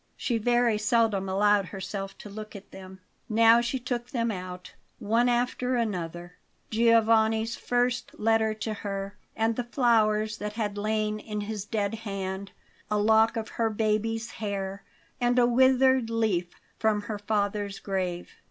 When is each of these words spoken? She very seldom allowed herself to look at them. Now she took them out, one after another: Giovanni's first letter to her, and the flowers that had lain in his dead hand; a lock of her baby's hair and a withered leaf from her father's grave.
She 0.17 0.39
very 0.39 0.79
seldom 0.79 1.29
allowed 1.29 1.65
herself 1.67 2.17
to 2.17 2.27
look 2.27 2.55
at 2.55 2.71
them. 2.71 3.01
Now 3.29 3.61
she 3.61 3.77
took 3.77 4.09
them 4.09 4.31
out, 4.31 4.73
one 4.97 5.29
after 5.29 5.75
another: 5.75 6.37
Giovanni's 6.71 7.55
first 7.55 8.19
letter 8.19 8.55
to 8.55 8.73
her, 8.73 9.15
and 9.35 9.55
the 9.55 9.63
flowers 9.63 10.37
that 10.39 10.53
had 10.53 10.75
lain 10.75 11.19
in 11.19 11.41
his 11.41 11.65
dead 11.65 11.93
hand; 11.93 12.51
a 12.89 12.97
lock 12.97 13.37
of 13.37 13.49
her 13.49 13.69
baby's 13.69 14.31
hair 14.31 14.81
and 15.19 15.37
a 15.37 15.45
withered 15.45 16.09
leaf 16.09 16.59
from 16.79 17.01
her 17.03 17.19
father's 17.19 17.77
grave. 17.77 18.31